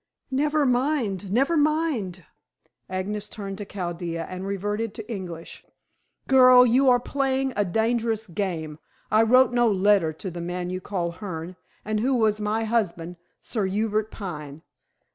[0.31, 2.25] "Never mind; never mind."
[2.89, 5.63] Agnes turned to Chaldea and reverted to English.
[6.25, 8.79] "Girl, you are playing a dangerous game.
[9.11, 13.17] I wrote no letter to the man you call Hearne, and who was my husband
[13.43, 14.63] Sir Hubert Pine."